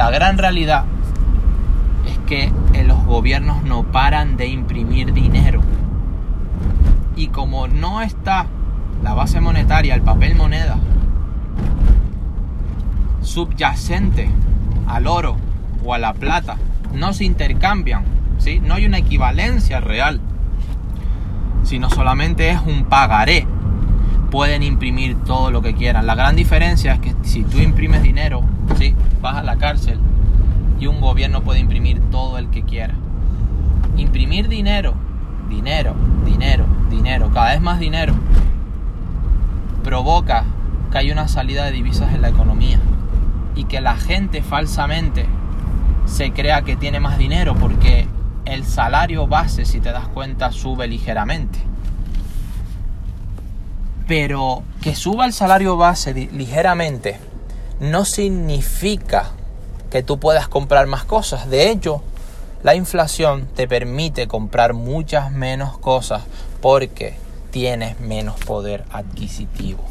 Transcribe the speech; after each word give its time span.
la 0.00 0.10
gran 0.10 0.38
realidad 0.38 0.86
es 2.06 2.16
que 2.20 2.50
los 2.86 3.04
gobiernos 3.04 3.62
no 3.64 3.82
paran 3.82 4.38
de 4.38 4.46
imprimir 4.46 5.12
dinero. 5.12 5.60
Y 7.16 7.26
como 7.28 7.68
no 7.68 8.00
está 8.00 8.46
la 9.02 9.12
base 9.12 9.42
monetaria, 9.42 9.94
el 9.94 10.00
papel 10.00 10.36
moneda, 10.36 10.78
subyacente 13.20 14.30
al 14.86 15.06
oro 15.06 15.36
o 15.84 15.92
a 15.92 15.98
la 15.98 16.14
plata, 16.14 16.56
no 16.94 17.12
se 17.12 17.26
intercambian, 17.26 18.02
¿sí? 18.38 18.58
no 18.58 18.76
hay 18.76 18.86
una 18.86 18.96
equivalencia 18.96 19.80
real, 19.80 20.18
sino 21.62 21.90
solamente 21.90 22.48
es 22.48 22.60
un 22.62 22.84
pagaré. 22.84 23.46
Pueden 24.30 24.62
imprimir 24.62 25.16
todo 25.24 25.50
lo 25.50 25.62
que 25.62 25.74
quieran. 25.74 26.06
La 26.06 26.14
gran 26.14 26.36
diferencia 26.36 26.94
es 26.94 27.00
que 27.00 27.14
si 27.22 27.42
tú 27.42 27.58
imprimes 27.58 28.02
dinero, 28.02 28.42
¿sí? 28.78 28.94
vas 29.20 29.36
a 29.36 29.42
la 29.42 29.56
cárcel 29.56 29.98
y 30.78 30.86
un 30.86 31.00
gobierno 31.00 31.42
puede 31.42 31.60
imprimir 31.60 32.00
todo 32.10 32.38
el 32.38 32.48
que 32.50 32.62
quiera. 32.62 32.94
Imprimir 33.96 34.48
dinero, 34.48 34.94
dinero, 35.48 35.94
dinero, 36.24 36.64
dinero, 36.88 37.30
cada 37.34 37.50
vez 37.50 37.60
más 37.60 37.80
dinero, 37.80 38.14
provoca 39.82 40.44
que 40.90 40.98
haya 40.98 41.12
una 41.12 41.28
salida 41.28 41.64
de 41.64 41.72
divisas 41.72 42.14
en 42.14 42.22
la 42.22 42.28
economía 42.28 42.80
y 43.54 43.64
que 43.64 43.80
la 43.80 43.96
gente 43.96 44.42
falsamente 44.42 45.26
se 46.06 46.32
crea 46.32 46.62
que 46.62 46.76
tiene 46.76 47.00
más 47.00 47.18
dinero 47.18 47.54
porque 47.54 48.06
el 48.44 48.64
salario 48.64 49.26
base, 49.26 49.64
si 49.64 49.80
te 49.80 49.92
das 49.92 50.08
cuenta, 50.08 50.50
sube 50.50 50.88
ligeramente. 50.88 51.58
Pero 54.10 54.64
que 54.82 54.96
suba 54.96 55.24
el 55.24 55.32
salario 55.32 55.76
base 55.76 56.12
ligeramente 56.12 57.20
no 57.78 58.04
significa 58.04 59.30
que 59.88 60.02
tú 60.02 60.18
puedas 60.18 60.48
comprar 60.48 60.88
más 60.88 61.04
cosas. 61.04 61.48
De 61.48 61.70
hecho, 61.70 62.02
la 62.64 62.74
inflación 62.74 63.46
te 63.54 63.68
permite 63.68 64.26
comprar 64.26 64.74
muchas 64.74 65.30
menos 65.30 65.78
cosas 65.78 66.22
porque 66.60 67.14
tienes 67.52 68.00
menos 68.00 68.34
poder 68.40 68.84
adquisitivo. 68.90 69.84